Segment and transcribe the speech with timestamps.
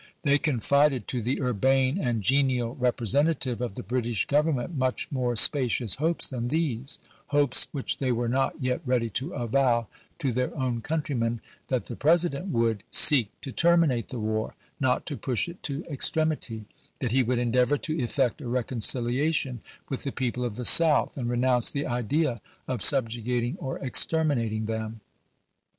[0.23, 5.35] They con fided to the urbane and genial representative of the British Government much more
[5.35, 9.85] spacious hopes than these,— hopes which they were not yet ready to avow
[10.17, 15.05] to their own countrymen,'— that the Pres ident would" seek to terminate the war, not
[15.05, 16.65] to push it to extremity;
[16.99, 21.29] that he would endeavor to effect a reconciliation with the people of the South and
[21.29, 24.99] renounce the idea of subjugating or exterminating them."